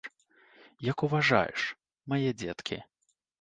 Як 0.87 1.03
уважаеш, 1.07 1.61
мае 2.15 2.21
дзеткі. 2.39 2.81